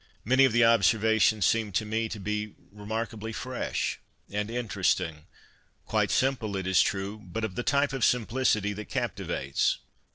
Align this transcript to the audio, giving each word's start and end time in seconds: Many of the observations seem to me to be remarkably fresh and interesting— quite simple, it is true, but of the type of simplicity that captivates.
Many 0.25 0.45
of 0.45 0.51
the 0.51 0.65
observations 0.65 1.45
seem 1.45 1.71
to 1.73 1.85
me 1.85 2.09
to 2.09 2.19
be 2.19 2.55
remarkably 2.71 3.31
fresh 3.31 3.99
and 4.31 4.49
interesting— 4.49 5.27
quite 5.85 6.09
simple, 6.09 6.55
it 6.57 6.65
is 6.65 6.81
true, 6.81 7.19
but 7.23 7.43
of 7.43 7.53
the 7.53 7.61
type 7.61 7.93
of 7.93 8.03
simplicity 8.03 8.73
that 8.73 8.89
captivates. 8.89 9.77